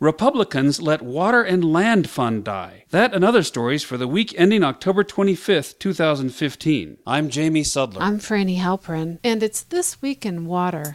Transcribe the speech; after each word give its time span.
Republicans 0.00 0.80
let 0.80 1.02
Water 1.02 1.42
and 1.42 1.64
Land 1.64 2.08
Fund 2.08 2.44
die. 2.44 2.84
That 2.90 3.12
and 3.12 3.24
other 3.24 3.42
stories 3.42 3.82
for 3.82 3.96
the 3.96 4.06
week 4.06 4.32
ending 4.38 4.62
October 4.62 5.02
25th, 5.02 5.76
2015. 5.80 6.98
I'm 7.04 7.28
Jamie 7.28 7.64
Sudler. 7.64 8.00
I'm 8.00 8.20
Frani 8.20 8.58
Halperin, 8.58 9.18
and 9.24 9.42
it's 9.42 9.62
This 9.62 10.00
Week 10.00 10.24
in 10.24 10.46
Water. 10.46 10.92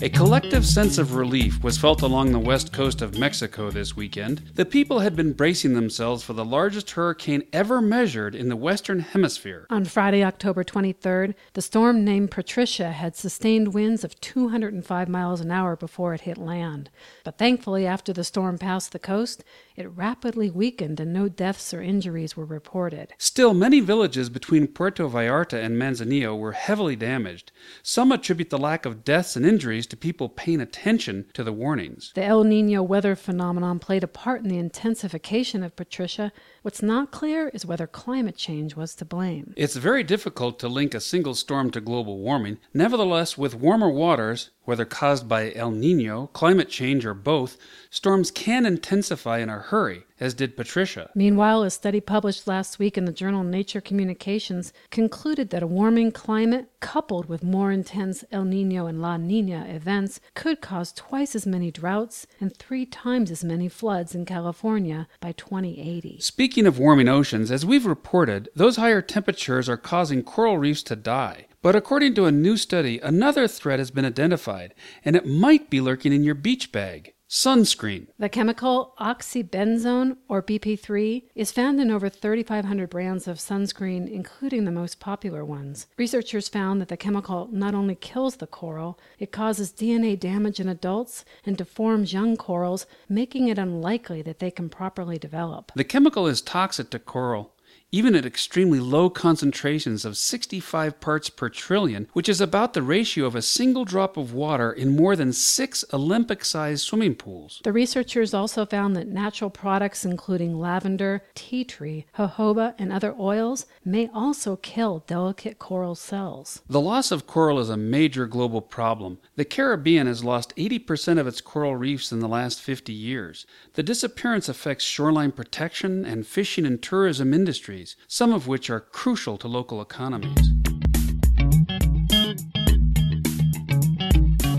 A 0.00 0.08
collective 0.08 0.64
sense 0.64 0.96
of 0.96 1.16
relief 1.16 1.60
was 1.64 1.76
felt 1.76 2.02
along 2.02 2.30
the 2.30 2.38
west 2.38 2.72
coast 2.72 3.02
of 3.02 3.18
Mexico 3.18 3.68
this 3.68 3.96
weekend. 3.96 4.38
The 4.54 4.64
people 4.64 5.00
had 5.00 5.16
been 5.16 5.32
bracing 5.32 5.74
themselves 5.74 6.22
for 6.22 6.34
the 6.34 6.44
largest 6.44 6.92
hurricane 6.92 7.42
ever 7.52 7.80
measured 7.80 8.36
in 8.36 8.48
the 8.48 8.54
Western 8.54 9.00
Hemisphere. 9.00 9.66
On 9.70 9.84
Friday, 9.84 10.22
October 10.22 10.62
23rd, 10.62 11.34
the 11.54 11.62
storm 11.62 12.04
named 12.04 12.30
Patricia 12.30 12.92
had 12.92 13.16
sustained 13.16 13.74
winds 13.74 14.04
of 14.04 14.20
205 14.20 15.08
miles 15.08 15.40
an 15.40 15.50
hour 15.50 15.74
before 15.74 16.14
it 16.14 16.20
hit 16.20 16.38
land. 16.38 16.90
But 17.24 17.36
thankfully, 17.36 17.84
after 17.84 18.12
the 18.12 18.22
storm 18.22 18.56
passed 18.56 18.92
the 18.92 19.00
coast, 19.00 19.42
it 19.74 19.90
rapidly 19.90 20.48
weakened 20.48 21.00
and 21.00 21.12
no 21.12 21.28
deaths 21.28 21.74
or 21.74 21.82
injuries 21.82 22.36
were 22.36 22.44
reported. 22.44 23.14
Still, 23.18 23.52
many 23.52 23.80
villages 23.80 24.28
between 24.28 24.68
Puerto 24.68 25.08
Vallarta 25.08 25.60
and 25.60 25.76
Manzanillo 25.76 26.38
were 26.38 26.52
heavily 26.52 26.94
damaged. 26.94 27.50
Some 27.82 28.12
attribute 28.12 28.50
the 28.50 28.58
lack 28.58 28.86
of 28.86 29.02
deaths 29.02 29.34
and 29.34 29.44
injuries 29.44 29.87
to 29.88 29.96
people 29.96 30.28
paying 30.28 30.60
attention 30.60 31.26
to 31.34 31.44
the 31.44 31.52
warnings. 31.52 32.12
The 32.14 32.24
El 32.24 32.44
Nino 32.44 32.82
weather 32.82 33.16
phenomenon 33.16 33.78
played 33.78 34.04
a 34.04 34.08
part 34.08 34.42
in 34.42 34.48
the 34.48 34.58
intensification 34.58 35.62
of 35.62 35.76
Patricia. 35.76 36.32
What's 36.62 36.82
not 36.82 37.10
clear 37.10 37.48
is 37.48 37.66
whether 37.66 37.86
climate 37.86 38.36
change 38.36 38.76
was 38.76 38.94
to 38.96 39.04
blame. 39.04 39.54
It's 39.56 39.76
very 39.76 40.02
difficult 40.02 40.58
to 40.60 40.68
link 40.68 40.94
a 40.94 41.00
single 41.00 41.34
storm 41.34 41.70
to 41.72 41.80
global 41.80 42.18
warming. 42.18 42.58
Nevertheless, 42.74 43.38
with 43.38 43.54
warmer 43.54 43.90
waters, 43.90 44.50
whether 44.68 44.84
caused 44.84 45.26
by 45.26 45.50
El 45.54 45.70
Nino, 45.70 46.26
climate 46.34 46.68
change, 46.68 47.06
or 47.06 47.14
both, 47.14 47.56
storms 47.88 48.30
can 48.30 48.66
intensify 48.66 49.38
in 49.38 49.48
a 49.48 49.58
hurry, 49.58 50.04
as 50.20 50.34
did 50.34 50.58
Patricia. 50.58 51.08
Meanwhile, 51.14 51.62
a 51.62 51.70
study 51.70 52.02
published 52.02 52.46
last 52.46 52.78
week 52.78 52.98
in 52.98 53.06
the 53.06 53.12
journal 53.12 53.42
Nature 53.42 53.80
Communications 53.80 54.74
concluded 54.90 55.48
that 55.48 55.62
a 55.62 55.66
warming 55.66 56.12
climate 56.12 56.68
coupled 56.80 57.30
with 57.30 57.42
more 57.42 57.72
intense 57.72 58.24
El 58.30 58.44
Nino 58.44 58.84
and 58.84 59.00
La 59.00 59.16
Nina 59.16 59.64
events 59.70 60.20
could 60.34 60.60
cause 60.60 60.92
twice 60.92 61.34
as 61.34 61.46
many 61.46 61.70
droughts 61.70 62.26
and 62.38 62.54
three 62.54 62.84
times 62.84 63.30
as 63.30 63.42
many 63.42 63.70
floods 63.70 64.14
in 64.14 64.26
California 64.26 65.08
by 65.18 65.32
2080. 65.32 66.18
Speaking 66.20 66.66
of 66.66 66.78
warming 66.78 67.08
oceans, 67.08 67.50
as 67.50 67.64
we've 67.64 67.86
reported, 67.86 68.50
those 68.54 68.76
higher 68.76 69.00
temperatures 69.00 69.66
are 69.66 69.78
causing 69.78 70.22
coral 70.22 70.58
reefs 70.58 70.82
to 70.82 70.94
die. 70.94 71.46
But 71.60 71.74
according 71.74 72.14
to 72.14 72.26
a 72.26 72.32
new 72.32 72.56
study, 72.56 73.00
another 73.00 73.48
threat 73.48 73.80
has 73.80 73.90
been 73.90 74.04
identified, 74.04 74.74
and 75.04 75.16
it 75.16 75.26
might 75.26 75.70
be 75.70 75.80
lurking 75.80 76.12
in 76.12 76.22
your 76.22 76.36
beach 76.36 76.70
bag 76.70 77.14
sunscreen. 77.28 78.06
The 78.18 78.28
chemical 78.28 78.94
oxybenzone, 78.98 80.16
or 80.28 80.42
BP3, 80.42 81.24
is 81.34 81.52
found 81.52 81.80
in 81.80 81.90
over 81.90 82.08
3,500 82.08 82.88
brands 82.88 83.28
of 83.28 83.36
sunscreen, 83.36 84.08
including 84.10 84.64
the 84.64 84.70
most 84.70 84.98
popular 84.98 85.44
ones. 85.44 85.86
Researchers 85.98 86.48
found 86.48 86.80
that 86.80 86.88
the 86.88 86.96
chemical 86.96 87.48
not 87.52 87.74
only 87.74 87.94
kills 87.94 88.36
the 88.36 88.46
coral, 88.46 88.98
it 89.18 89.32
causes 89.32 89.72
DNA 89.72 90.18
damage 90.18 90.58
in 90.58 90.68
adults 90.68 91.24
and 91.44 91.56
deforms 91.56 92.12
young 92.12 92.36
corals, 92.36 92.86
making 93.08 93.48
it 93.48 93.58
unlikely 93.58 94.22
that 94.22 94.38
they 94.38 94.50
can 94.50 94.70
properly 94.70 95.18
develop. 95.18 95.72
The 95.74 95.84
chemical 95.84 96.26
is 96.26 96.40
toxic 96.40 96.88
to 96.90 96.98
coral 96.98 97.52
even 97.90 98.14
at 98.14 98.26
extremely 98.26 98.78
low 98.78 99.08
concentrations 99.08 100.04
of 100.04 100.16
65 100.16 101.00
parts 101.00 101.30
per 101.30 101.48
trillion, 101.48 102.06
which 102.12 102.28
is 102.28 102.40
about 102.40 102.74
the 102.74 102.82
ratio 102.82 103.24
of 103.24 103.34
a 103.34 103.40
single 103.40 103.86
drop 103.86 104.18
of 104.18 104.34
water 104.34 104.70
in 104.70 104.94
more 104.94 105.16
than 105.16 105.32
six 105.32 105.84
Olympic 105.92 106.44
sized 106.44 106.84
swimming 106.84 107.14
pools. 107.14 107.60
The 107.64 107.72
researchers 107.72 108.34
also 108.34 108.66
found 108.66 108.94
that 108.96 109.08
natural 109.08 109.48
products, 109.48 110.04
including 110.04 110.58
lavender, 110.58 111.22
tea 111.34 111.64
tree, 111.64 112.04
jojoba, 112.18 112.74
and 112.78 112.92
other 112.92 113.14
oils, 113.18 113.64
may 113.84 114.10
also 114.12 114.56
kill 114.56 115.02
delicate 115.06 115.58
coral 115.58 115.94
cells. 115.94 116.60
The 116.68 116.80
loss 116.80 117.10
of 117.10 117.26
coral 117.26 117.58
is 117.58 117.70
a 117.70 117.76
major 117.78 118.26
global 118.26 118.60
problem. 118.60 119.18
The 119.36 119.46
Caribbean 119.46 120.06
has 120.06 120.22
lost 120.22 120.54
80% 120.56 121.18
of 121.18 121.26
its 121.26 121.40
coral 121.40 121.76
reefs 121.76 122.12
in 122.12 122.20
the 122.20 122.28
last 122.28 122.60
50 122.60 122.92
years. 122.92 123.46
The 123.74 123.82
disappearance 123.82 124.48
affects 124.48 124.84
shoreline 124.84 125.32
protection 125.32 126.04
and 126.04 126.26
fishing 126.26 126.66
and 126.66 126.82
tourism 126.82 127.32
industries 127.32 127.77
industries, 127.78 127.96
some 128.08 128.32
of 128.32 128.46
which 128.46 128.70
are 128.70 128.80
crucial 128.80 129.38
to 129.38 129.48
local 129.48 129.80
economies. 129.80 130.57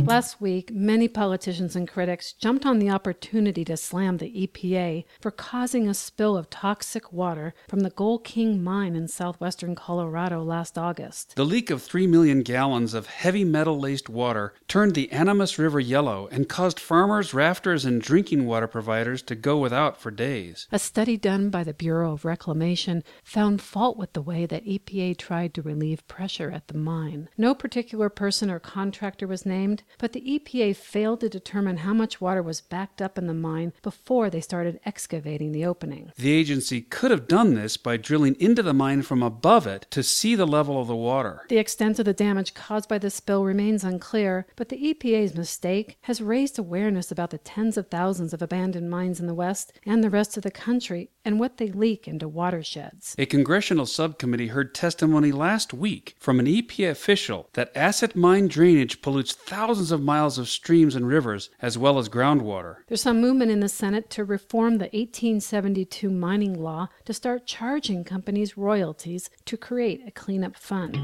Last 0.09 0.41
week, 0.41 0.73
many 0.73 1.07
politicians 1.07 1.75
and 1.75 1.87
critics 1.87 2.33
jumped 2.33 2.65
on 2.65 2.79
the 2.79 2.89
opportunity 2.89 3.63
to 3.65 3.77
slam 3.77 4.17
the 4.17 4.47
EPA 4.47 5.05
for 5.21 5.29
causing 5.29 5.87
a 5.87 5.93
spill 5.93 6.35
of 6.35 6.49
toxic 6.49 7.13
water 7.13 7.53
from 7.67 7.81
the 7.81 7.91
Gold 7.91 8.23
King 8.23 8.63
mine 8.63 8.95
in 8.95 9.07
southwestern 9.07 9.75
Colorado 9.75 10.41
last 10.41 10.79
August. 10.79 11.35
The 11.35 11.45
leak 11.45 11.69
of 11.69 11.83
3 11.83 12.07
million 12.07 12.41
gallons 12.41 12.95
of 12.95 13.05
heavy 13.05 13.43
metal 13.43 13.79
laced 13.79 14.09
water 14.09 14.55
turned 14.67 14.95
the 14.95 15.11
Animas 15.11 15.59
River 15.59 15.79
yellow 15.79 16.27
and 16.31 16.49
caused 16.49 16.79
farmers, 16.79 17.35
rafters, 17.35 17.85
and 17.85 18.01
drinking 18.01 18.47
water 18.47 18.65
providers 18.65 19.21
to 19.21 19.35
go 19.35 19.59
without 19.59 20.01
for 20.01 20.09
days. 20.09 20.67
A 20.71 20.79
study 20.79 21.17
done 21.17 21.51
by 21.51 21.63
the 21.63 21.71
Bureau 21.71 22.13
of 22.13 22.25
Reclamation 22.25 23.03
found 23.23 23.61
fault 23.61 23.95
with 23.95 24.13
the 24.13 24.23
way 24.23 24.47
that 24.47 24.65
EPA 24.65 25.19
tried 25.19 25.53
to 25.53 25.61
relieve 25.61 26.07
pressure 26.07 26.49
at 26.49 26.67
the 26.67 26.77
mine. 26.79 27.29
No 27.37 27.53
particular 27.53 28.09
person 28.09 28.49
or 28.49 28.59
contractor 28.59 29.27
was 29.27 29.45
named, 29.45 29.83
but 29.99 30.13
the 30.13 30.21
EPA 30.21 30.75
failed 30.75 31.19
to 31.19 31.29
determine 31.29 31.77
how 31.77 31.93
much 31.93 32.19
water 32.19 32.41
was 32.41 32.61
backed 32.61 33.01
up 33.01 33.17
in 33.17 33.27
the 33.27 33.33
mine 33.33 33.73
before 33.83 34.29
they 34.29 34.41
started 34.41 34.79
excavating 34.85 35.51
the 35.51 35.65
opening. 35.65 36.11
The 36.17 36.31
agency 36.31 36.81
could 36.81 37.11
have 37.11 37.27
done 37.27 37.53
this 37.53 37.77
by 37.77 37.97
drilling 37.97 38.35
into 38.39 38.63
the 38.63 38.73
mine 38.73 39.03
from 39.03 39.21
above 39.21 39.67
it 39.67 39.85
to 39.91 40.01
see 40.01 40.33
the 40.33 40.47
level 40.47 40.81
of 40.81 40.87
the 40.87 40.95
water. 40.95 41.45
The 41.49 41.57
extent 41.57 41.99
of 41.99 42.05
the 42.05 42.13
damage 42.13 42.53
caused 42.53 42.89
by 42.89 42.97
the 42.97 43.11
spill 43.11 43.43
remains 43.43 43.83
unclear, 43.83 44.47
but 44.55 44.69
the 44.69 44.93
EPA's 44.93 45.35
mistake 45.35 45.97
has 46.01 46.21
raised 46.21 46.57
awareness 46.57 47.11
about 47.11 47.29
the 47.29 47.37
tens 47.37 47.77
of 47.77 47.89
thousands 47.89 48.33
of 48.33 48.41
abandoned 48.41 48.89
mines 48.89 49.19
in 49.19 49.27
the 49.27 49.33
West 49.33 49.73
and 49.85 50.03
the 50.03 50.09
rest 50.09 50.37
of 50.37 50.43
the 50.43 50.51
country 50.51 51.11
and 51.25 51.39
what 51.39 51.57
they 51.57 51.67
leak 51.67 52.07
into 52.07 52.27
watersheds. 52.27 53.15
A 53.19 53.25
congressional 53.25 53.85
subcommittee 53.85 54.47
heard 54.47 54.73
testimony 54.73 55.31
last 55.31 55.73
week 55.73 56.15
from 56.19 56.39
an 56.39 56.45
EPA 56.45 56.89
official 56.89 57.49
that 57.53 57.71
acid 57.75 58.15
mine 58.15 58.47
drainage 58.47 59.01
pollutes 59.01 59.33
thousands 59.33 59.88
thousands 59.89 60.01
of 60.01 60.05
miles 60.05 60.37
of 60.37 60.47
streams 60.47 60.95
and 60.95 61.07
rivers, 61.07 61.49
as 61.63 61.75
well 61.75 61.97
as 61.97 62.09
groundwater. 62.09 62.77
There's 62.87 63.01
some 63.01 63.19
movement 63.19 63.49
in 63.49 63.59
the 63.59 63.67
Senate 63.67 64.11
to 64.11 64.23
reform 64.23 64.77
the 64.77 64.85
1872 64.85 66.11
mining 66.11 66.53
law 66.53 66.89
to 67.05 67.13
start 67.13 67.47
charging 67.47 68.03
companies 68.03 68.55
royalties 68.55 69.31
to 69.45 69.57
create 69.57 70.03
a 70.05 70.11
cleanup 70.11 70.55
fund. 70.55 70.95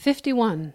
51. 0.00 0.74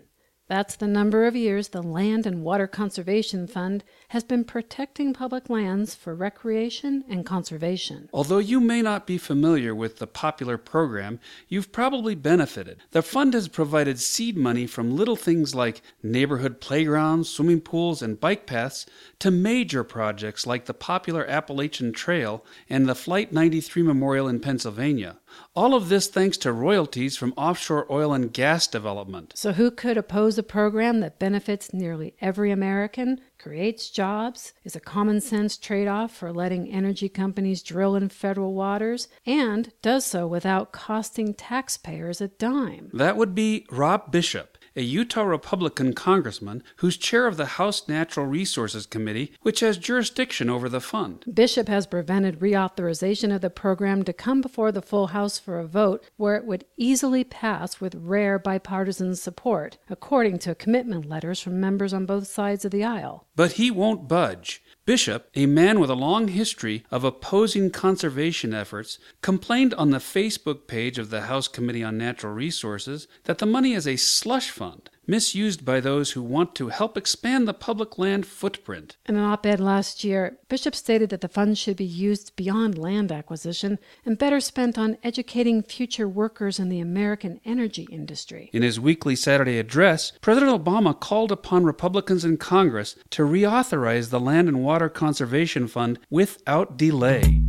That's 0.49 0.75
the 0.75 0.87
number 0.87 1.27
of 1.27 1.35
years 1.35 1.67
the 1.67 1.83
Land 1.83 2.25
and 2.25 2.43
Water 2.43 2.65
Conservation 2.65 3.45
Fund 3.45 3.83
has 4.07 4.23
been 4.23 4.43
protecting 4.43 5.13
public 5.13 5.47
lands 5.47 5.93
for 5.93 6.15
recreation 6.15 7.05
and 7.07 7.23
conservation. 7.23 8.09
Although 8.11 8.39
you 8.39 8.59
may 8.59 8.81
not 8.81 9.05
be 9.05 9.19
familiar 9.19 9.75
with 9.75 9.99
the 9.99 10.07
popular 10.07 10.57
program, 10.57 11.19
you've 11.47 11.71
probably 11.71 12.15
benefited. 12.15 12.79
The 12.89 13.03
fund 13.03 13.35
has 13.35 13.47
provided 13.47 13.99
seed 13.99 14.35
money 14.35 14.65
from 14.65 14.95
little 14.95 15.15
things 15.15 15.53
like 15.53 15.83
neighborhood 16.01 16.59
playgrounds, 16.59 17.29
swimming 17.29 17.61
pools, 17.61 18.01
and 18.01 18.19
bike 18.19 18.47
paths 18.47 18.87
to 19.19 19.29
major 19.29 19.83
projects 19.83 20.47
like 20.47 20.65
the 20.65 20.73
popular 20.73 21.27
Appalachian 21.27 21.93
Trail 21.93 22.43
and 22.67 22.89
the 22.89 22.95
Flight 22.95 23.31
93 23.31 23.83
Memorial 23.83 24.27
in 24.27 24.39
Pennsylvania. 24.39 25.17
All 25.55 25.75
of 25.75 25.89
this 25.89 26.07
thanks 26.07 26.37
to 26.37 26.51
royalties 26.51 27.15
from 27.15 27.33
offshore 27.37 27.85
oil 27.91 28.13
and 28.13 28.33
gas 28.33 28.65
development. 28.65 29.33
So, 29.35 29.53
who 29.53 29.69
could 29.69 29.95
oppose 29.95 30.38
a 30.39 30.43
program 30.43 31.01
that 31.01 31.19
benefits 31.19 31.73
nearly 31.73 32.15
every 32.19 32.49
American, 32.49 33.21
creates 33.37 33.89
jobs, 33.91 34.53
is 34.63 34.75
a 34.75 34.79
common 34.79 35.21
sense 35.21 35.57
trade 35.57 35.87
off 35.87 36.15
for 36.15 36.33
letting 36.33 36.71
energy 36.71 37.09
companies 37.09 37.61
drill 37.61 37.95
in 37.95 38.09
federal 38.09 38.55
waters, 38.55 39.07
and 39.25 39.71
does 39.83 40.05
so 40.05 40.25
without 40.25 40.71
costing 40.71 41.33
taxpayers 41.35 42.21
a 42.21 42.29
dime? 42.29 42.89
That 42.93 43.17
would 43.17 43.35
be 43.35 43.67
Rob 43.69 44.11
Bishop 44.11 44.57
a 44.79 44.81
Utah 44.81 45.23
Republican 45.23 45.91
congressman 45.91 46.63
who's 46.77 46.95
chair 46.95 47.27
of 47.27 47.35
the 47.35 47.57
House 47.57 47.89
Natural 47.89 48.25
Resources 48.25 48.85
Committee, 48.85 49.33
which 49.41 49.59
has 49.59 49.77
jurisdiction 49.77 50.49
over 50.49 50.69
the 50.69 50.79
fund. 50.79 51.25
Bishop 51.33 51.67
has 51.67 51.85
prevented 51.85 52.39
reauthorization 52.39 53.35
of 53.35 53.41
the 53.41 53.49
program 53.49 54.03
to 54.03 54.13
come 54.13 54.39
before 54.39 54.71
the 54.71 54.81
full 54.81 55.07
House 55.07 55.37
for 55.37 55.59
a 55.59 55.67
vote 55.67 56.05
where 56.15 56.37
it 56.37 56.45
would 56.45 56.63
easily 56.77 57.25
pass 57.25 57.81
with 57.81 57.93
rare 57.93 58.39
bipartisan 58.39 59.17
support, 59.17 59.77
according 59.89 60.39
to 60.39 60.55
commitment 60.55 61.09
letters 61.09 61.41
from 61.41 61.59
members 61.59 61.91
on 61.91 62.05
both 62.05 62.27
sides 62.27 62.63
of 62.63 62.71
the 62.71 62.85
aisle. 62.85 63.27
But 63.35 63.53
he 63.53 63.69
won't 63.69 64.07
budge. 64.07 64.63
Bishop, 64.89 65.29
a 65.35 65.45
man 65.45 65.79
with 65.79 65.91
a 65.91 65.93
long 65.93 66.29
history 66.29 66.83
of 66.89 67.03
opposing 67.03 67.69
conservation 67.69 68.55
efforts, 68.55 68.97
complained 69.21 69.71
on 69.75 69.91
the 69.91 69.99
Facebook 69.99 70.65
page 70.65 70.97
of 70.97 71.11
the 71.11 71.21
House 71.21 71.47
Committee 71.47 71.83
on 71.83 71.95
Natural 71.95 72.33
Resources 72.33 73.07
that 73.25 73.37
the 73.37 73.45
money 73.45 73.73
is 73.73 73.85
a 73.85 73.97
slush 73.97 74.49
fund 74.49 74.89
misused 75.09 75.65
by 75.65 75.79
those 75.79 76.11
who 76.11 76.21
want 76.21 76.53
to 76.53 76.69
help 76.69 76.95
expand 76.95 77.47
the 77.47 77.53
public 77.53 77.97
land 77.97 78.25
footprint. 78.25 78.95
In 79.07 79.15
an 79.15 79.23
op 79.23 79.45
ed 79.45 79.59
last 79.59 80.03
year, 80.03 80.37
Bishop 80.47 80.75
stated 80.75 81.09
that 81.09 81.21
the 81.21 81.27
funds 81.27 81.57
should 81.57 81.75
be 81.75 81.83
used 81.83 82.35
beyond 82.35 82.77
land 82.77 83.11
acquisition 83.11 83.79
and 84.05 84.17
better 84.17 84.39
spent 84.39 84.77
on 84.77 84.97
educating 85.03 85.63
future 85.63 86.07
workers 86.07 86.59
in 86.59 86.69
the 86.69 86.79
American 86.79 87.41
energy 87.43 87.87
industry. 87.91 88.49
In 88.53 88.61
his 88.61 88.79
weekly 88.79 89.15
Saturday 89.15 89.57
address, 89.57 90.13
President 90.21 90.51
Obama 90.63 90.97
called 90.97 91.31
upon 91.31 91.63
Republicans 91.63 92.23
in 92.23 92.37
Congress 92.37 92.95
to 93.09 93.23
reauthorize 93.23 94.09
the 94.09 94.19
Land 94.19 94.47
and 94.47 94.63
Water 94.63 94.89
Conservation 94.89 95.67
Fund 95.67 95.97
without 96.09 96.77
delay. 96.77 97.41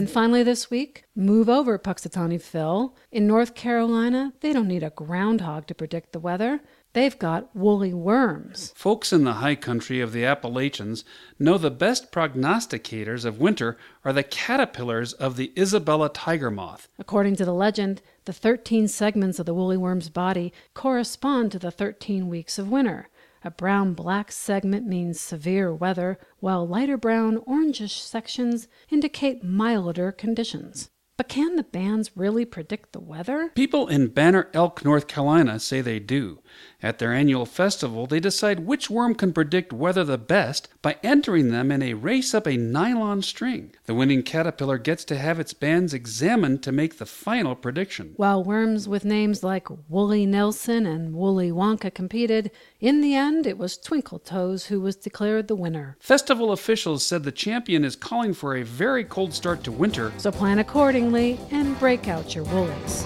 And 0.00 0.08
finally, 0.08 0.42
this 0.42 0.70
week, 0.70 1.04
move 1.14 1.46
over, 1.50 1.78
Punxsutawney 1.78 2.40
Phil. 2.40 2.96
In 3.12 3.26
North 3.26 3.54
Carolina, 3.54 4.32
they 4.40 4.50
don't 4.50 4.66
need 4.66 4.82
a 4.82 4.88
groundhog 4.88 5.66
to 5.66 5.74
predict 5.74 6.14
the 6.14 6.18
weather. 6.18 6.60
They've 6.94 7.18
got 7.18 7.54
woolly 7.54 7.92
worms. 7.92 8.72
Folks 8.74 9.12
in 9.12 9.24
the 9.24 9.34
high 9.34 9.56
country 9.56 10.00
of 10.00 10.12
the 10.12 10.24
Appalachians 10.24 11.04
know 11.38 11.58
the 11.58 11.70
best 11.70 12.12
prognosticators 12.12 13.26
of 13.26 13.40
winter 13.40 13.76
are 14.02 14.14
the 14.14 14.22
caterpillars 14.22 15.12
of 15.12 15.36
the 15.36 15.52
Isabella 15.54 16.08
tiger 16.08 16.50
moth. 16.50 16.88
According 16.98 17.36
to 17.36 17.44
the 17.44 17.52
legend, 17.52 18.00
the 18.24 18.32
13 18.32 18.88
segments 18.88 19.38
of 19.38 19.44
the 19.44 19.52
woolly 19.52 19.76
worm's 19.76 20.08
body 20.08 20.50
correspond 20.72 21.52
to 21.52 21.58
the 21.58 21.70
13 21.70 22.26
weeks 22.26 22.58
of 22.58 22.70
winter. 22.70 23.10
A 23.42 23.50
brown 23.50 23.94
black 23.94 24.30
segment 24.30 24.86
means 24.86 25.18
severe 25.18 25.74
weather, 25.74 26.18
while 26.40 26.66
lighter 26.68 26.98
brown 26.98 27.38
orangish 27.46 27.98
sections 27.98 28.68
indicate 28.90 29.42
milder 29.42 30.12
conditions. 30.12 30.90
But 31.20 31.28
can 31.28 31.56
the 31.56 31.64
bands 31.64 32.16
really 32.16 32.46
predict 32.46 32.94
the 32.94 32.98
weather? 32.98 33.52
People 33.54 33.88
in 33.88 34.06
Banner 34.06 34.48
Elk, 34.54 34.82
North 34.86 35.06
Carolina 35.06 35.60
say 35.60 35.82
they 35.82 35.98
do. 35.98 36.38
At 36.82 36.98
their 36.98 37.12
annual 37.12 37.44
festival, 37.44 38.06
they 38.06 38.20
decide 38.20 38.60
which 38.60 38.88
worm 38.88 39.14
can 39.14 39.34
predict 39.34 39.70
weather 39.70 40.02
the 40.02 40.16
best 40.16 40.68
by 40.80 40.96
entering 41.02 41.50
them 41.50 41.70
in 41.70 41.82
a 41.82 41.92
race 41.92 42.32
up 42.32 42.46
a 42.46 42.56
nylon 42.56 43.20
string. 43.20 43.74
The 43.84 43.94
winning 43.94 44.22
caterpillar 44.22 44.78
gets 44.78 45.04
to 45.04 45.18
have 45.18 45.38
its 45.38 45.52
bands 45.52 45.92
examined 45.92 46.62
to 46.62 46.72
make 46.72 46.96
the 46.96 47.04
final 47.04 47.54
prediction. 47.54 48.14
While 48.16 48.42
worms 48.42 48.88
with 48.88 49.04
names 49.04 49.44
like 49.44 49.68
Woolly 49.90 50.24
Nelson 50.24 50.86
and 50.86 51.14
Woolly 51.14 51.50
Wonka 51.50 51.92
competed, 51.92 52.50
in 52.80 53.02
the 53.02 53.14
end 53.14 53.46
it 53.46 53.58
was 53.58 53.76
Twinkle 53.76 54.20
Toes 54.20 54.66
who 54.66 54.80
was 54.80 54.96
declared 54.96 55.48
the 55.48 55.54
winner. 55.54 55.98
Festival 56.00 56.50
officials 56.50 57.04
said 57.04 57.24
the 57.24 57.30
champion 57.30 57.84
is 57.84 57.94
calling 57.94 58.32
for 58.32 58.56
a 58.56 58.62
very 58.62 59.04
cold 59.04 59.34
start 59.34 59.62
to 59.64 59.70
winter, 59.70 60.12
So 60.16 60.32
plan 60.32 60.58
accordingly 60.58 61.09
and 61.14 61.78
break 61.78 62.08
out 62.08 62.34
your 62.34 62.44
woolies. 62.44 63.04